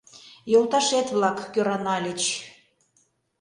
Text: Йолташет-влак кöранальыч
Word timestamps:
Йолташет-влак 0.51 1.37
кöранальыч 1.53 2.21